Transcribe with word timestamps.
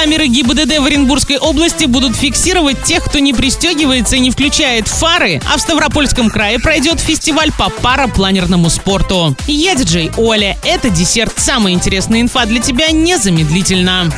Камеры 0.00 0.28
ГИБДД 0.28 0.78
в 0.78 0.86
Оренбургской 0.86 1.36
области 1.36 1.84
будут 1.84 2.16
фиксировать 2.16 2.82
тех, 2.84 3.04
кто 3.04 3.18
не 3.18 3.34
пристегивается 3.34 4.16
и 4.16 4.20
не 4.20 4.30
включает 4.30 4.88
фары, 4.88 5.42
а 5.52 5.58
в 5.58 5.60
Ставропольском 5.60 6.30
крае 6.30 6.58
пройдет 6.58 6.98
фестиваль 7.00 7.52
по 7.52 7.68
парапланерному 7.68 8.70
спорту. 8.70 9.36
Я 9.46 9.74
диджей 9.74 10.10
Оля. 10.16 10.56
Это 10.64 10.88
десерт. 10.88 11.34
Самая 11.36 11.74
интересная 11.74 12.22
инфа 12.22 12.46
для 12.46 12.62
тебя 12.62 12.90
незамедлительно. 12.92 14.10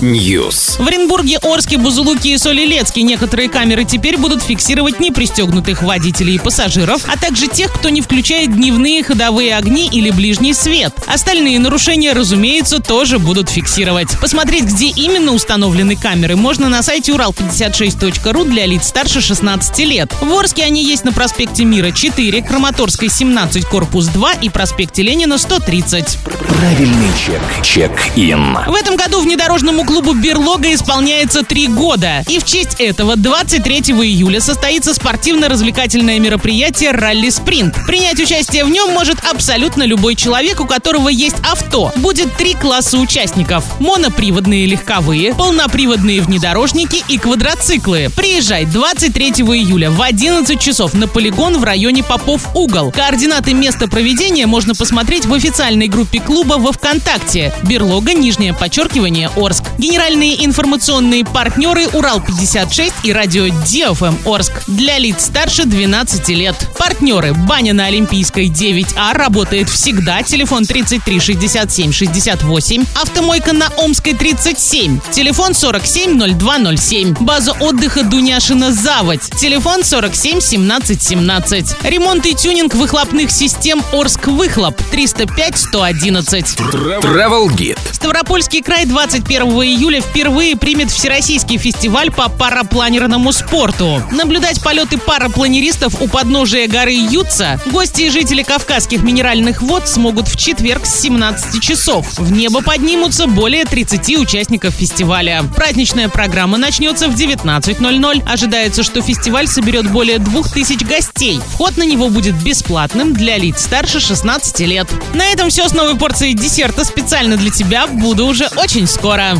News. 0.00 0.82
В 0.82 0.88
Оренбурге, 0.88 1.38
Орске, 1.42 1.76
Бузулуке 1.76 2.30
и 2.30 2.38
Солилецке 2.38 3.02
некоторые 3.02 3.50
камеры 3.50 3.84
теперь 3.84 4.16
будут 4.16 4.42
фиксировать 4.42 4.98
непристегнутых 4.98 5.82
водителей 5.82 6.36
и 6.36 6.38
пассажиров, 6.38 7.02
а 7.06 7.18
также 7.18 7.48
тех, 7.48 7.70
кто 7.70 7.90
не 7.90 8.00
включает 8.00 8.50
дневные 8.50 9.04
ходовые 9.04 9.54
огни 9.54 9.90
или 9.92 10.08
ближний 10.08 10.54
свет. 10.54 10.94
Остальные 11.06 11.58
нарушения, 11.58 12.14
разумеется, 12.14 12.78
тоже 12.78 13.18
будут 13.18 13.50
фиксировать. 13.50 13.73
Посмотреть, 14.20 14.66
где 14.66 14.86
именно 14.86 15.32
установлены 15.32 15.96
камеры, 15.96 16.36
можно 16.36 16.68
на 16.68 16.80
сайте 16.84 17.10
урал56.ру 17.10 18.44
для 18.44 18.66
лиц 18.66 18.86
старше 18.86 19.20
16 19.20 19.76
лет. 19.80 20.14
В 20.20 20.32
Орске 20.32 20.62
они 20.62 20.84
есть 20.84 21.02
на 21.02 21.12
проспекте 21.12 21.64
Мира 21.64 21.90
4, 21.90 22.40
Краматорской 22.42 23.08
17, 23.08 23.64
корпус 23.64 24.06
2 24.06 24.34
и 24.34 24.48
проспекте 24.48 25.02
Ленина 25.02 25.38
130. 25.38 26.18
Правильный 26.48 27.08
чек. 27.26 27.40
Чек-ин. 27.64 28.58
В 28.68 28.74
этом 28.76 28.94
году 28.94 29.20
внедорожному 29.20 29.84
клубу 29.84 30.12
«Берлога» 30.14 30.72
исполняется 30.72 31.42
три 31.42 31.66
года. 31.66 32.22
И 32.28 32.38
в 32.38 32.44
честь 32.44 32.76
этого 32.78 33.16
23 33.16 33.78
июля 34.04 34.40
состоится 34.40 34.94
спортивно-развлекательное 34.94 36.20
мероприятие 36.20 36.92
«Ралли 36.92 37.28
Спринт». 37.30 37.74
Принять 37.88 38.20
участие 38.20 38.64
в 38.64 38.70
нем 38.70 38.92
может 38.92 39.18
абсолютно 39.24 39.82
любой 39.82 40.14
человек, 40.14 40.60
у 40.60 40.66
которого 40.66 41.08
есть 41.08 41.36
авто. 41.42 41.92
Будет 41.96 42.36
три 42.36 42.54
класса 42.54 42.98
участников. 42.98 43.63
Моноприводные 43.80 44.66
легковые, 44.66 45.34
полноприводные 45.34 46.20
внедорожники 46.20 47.02
и 47.08 47.18
квадроциклы. 47.18 48.08
Приезжай 48.14 48.64
23 48.64 49.30
июля 49.30 49.90
в 49.90 50.02
11 50.02 50.60
часов 50.60 50.94
на 50.94 51.08
полигон 51.08 51.58
в 51.58 51.64
районе 51.64 52.02
Попов 52.02 52.54
Угол. 52.54 52.92
Координаты 52.92 53.54
места 53.54 53.88
проведения 53.88 54.46
можно 54.46 54.74
посмотреть 54.74 55.26
в 55.26 55.32
официальной 55.32 55.88
группе 55.88 56.20
клуба 56.20 56.54
во 56.54 56.72
ВКонтакте. 56.72 57.52
Берлога, 57.64 58.12
нижнее 58.12 58.54
подчеркивание, 58.54 59.30
Орск. 59.36 59.64
Генеральные 59.78 60.44
информационные 60.44 61.24
партнеры 61.24 61.86
Урал-56 61.86 62.92
и 63.04 63.12
радио 63.12 63.46
Диофм 63.64 64.18
Орск. 64.26 64.52
Для 64.66 64.98
лиц 64.98 65.24
старше 65.24 65.64
12 65.64 66.28
лет. 66.30 66.56
Партнеры 66.78 67.32
Баня 67.32 67.72
на 67.72 67.86
Олимпийской 67.86 68.48
9А 68.48 69.14
работает 69.14 69.68
всегда. 69.70 70.22
Телефон 70.22 70.64
33 70.66 71.20
67 71.20 71.92
68. 71.92 72.84
Автомойка 73.00 73.52
на 73.58 73.68
Омской 73.76 74.14
37. 74.14 75.00
Телефон 75.12 75.54
47 75.54 76.36
0207. 76.38 77.14
База 77.20 77.52
отдыха 77.52 78.02
Дуняшина 78.02 78.72
Заводь. 78.72 79.30
Телефон 79.38 79.84
47 79.84 80.40
17 80.40 81.02
17. 81.02 81.66
Ремонт 81.84 82.26
и 82.26 82.34
тюнинг 82.34 82.74
выхлопных 82.74 83.30
систем 83.30 83.82
Орск 83.92 84.26
Выхлоп 84.26 84.76
305 84.90 85.56
111. 85.56 86.44
Travel 86.44 87.48
Guide. 87.48 87.78
Ставропольский 87.92 88.62
край 88.62 88.86
21 88.86 89.42
июля 89.62 90.00
впервые 90.00 90.56
примет 90.56 90.90
Всероссийский 90.90 91.58
фестиваль 91.58 92.10
по 92.10 92.28
парапланерному 92.28 93.32
спорту. 93.32 94.02
Наблюдать 94.12 94.62
полеты 94.62 94.98
парапланеристов 94.98 96.00
у 96.00 96.08
подножия 96.08 96.68
горы 96.68 96.92
Юца 96.92 97.60
гости 97.66 98.02
и 98.02 98.10
жители 98.10 98.42
Кавказских 98.42 99.02
минеральных 99.02 99.62
вод 99.62 99.88
смогут 99.88 100.28
в 100.28 100.36
четверг 100.36 100.86
с 100.86 101.00
17 101.00 101.62
часов. 101.62 102.06
В 102.18 102.32
небо 102.32 102.62
поднимутся 102.62 103.26
более 103.44 103.66
30 103.66 104.16
участников 104.16 104.72
фестиваля. 104.72 105.42
Праздничная 105.54 106.08
программа 106.08 106.56
начнется 106.56 107.08
в 107.08 107.14
19.00. 107.14 108.22
Ожидается, 108.26 108.82
что 108.82 109.02
фестиваль 109.02 109.48
соберет 109.48 109.92
более 109.92 110.18
2000 110.18 110.82
гостей. 110.84 111.38
Вход 111.52 111.76
на 111.76 111.82
него 111.82 112.08
будет 112.08 112.42
бесплатным 112.42 113.12
для 113.12 113.36
лиц 113.36 113.64
старше 113.64 114.00
16 114.00 114.60
лет. 114.60 114.88
На 115.12 115.26
этом 115.26 115.50
все 115.50 115.68
с 115.68 115.74
новой 115.74 115.94
порцией 115.94 116.32
десерта 116.32 116.86
специально 116.86 117.36
для 117.36 117.50
тебя. 117.50 117.86
Буду 117.86 118.26
уже 118.26 118.48
очень 118.56 118.86
скоро. 118.86 119.32